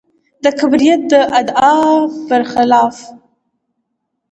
[0.43, 1.75] د کبریت د ادعا
[2.29, 2.97] برخلاف.